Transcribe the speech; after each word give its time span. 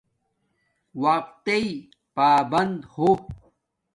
وقت 1.03 1.33
تݵ 1.45 1.65
پابند 2.15 2.77
ہو 2.93 3.09